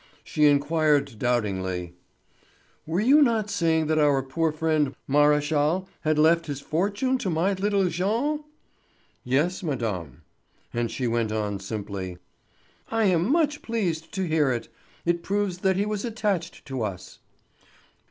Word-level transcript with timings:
She 0.23 0.47
inquired 0.47 1.19
doubtingly: 1.19 1.93
"Were 2.87 2.99
you 3.01 3.21
not 3.21 3.51
saying 3.51 3.85
that 3.85 3.99
our 3.99 4.23
poor 4.23 4.51
friend 4.51 4.95
Maréchal 5.07 5.85
had 5.99 6.17
left 6.17 6.47
his 6.47 6.59
fortune 6.59 7.19
to 7.19 7.29
my 7.29 7.53
little 7.53 7.87
Jean?" 7.87 8.43
"Yes, 9.23 9.61
madame." 9.61 10.23
And 10.73 10.89
she 10.89 11.05
went 11.05 11.31
on 11.31 11.59
simply: 11.59 12.17
"I 12.89 13.03
am 13.03 13.31
much 13.31 13.61
pleased 13.61 14.11
to 14.13 14.23
hear 14.27 14.51
it; 14.51 14.69
it 15.05 15.21
proves 15.21 15.59
that 15.59 15.75
he 15.77 15.85
was 15.85 16.03
attached 16.03 16.65
to 16.65 16.81
us." 16.81 17.19